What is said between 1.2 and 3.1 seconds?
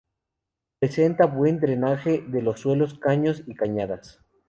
buen drenaje de los suelos,